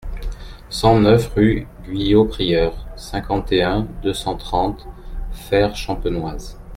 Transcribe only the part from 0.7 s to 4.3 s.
cent neuf rue Guyot Prieur, cinquante et un, deux